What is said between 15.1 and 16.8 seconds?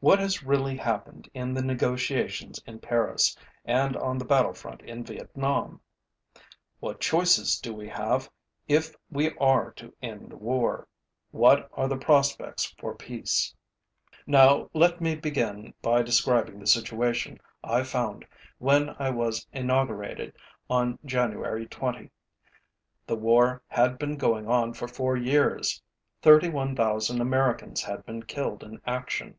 begin by describing the